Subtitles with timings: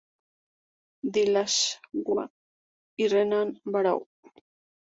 [1.13, 2.17] Dillashaw
[3.01, 3.99] y Renan Barão.